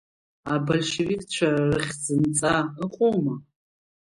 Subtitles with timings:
[0.53, 3.35] Абольшевикцәа рыхьӡынҵа ыҟоума?